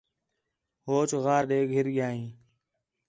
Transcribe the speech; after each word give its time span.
ہوچ 0.85 1.09
غار 1.23 1.43
ݙے 1.49 1.59
گھر 1.71 1.85
ڳِیا 1.93 2.07
ہیں 2.15 2.29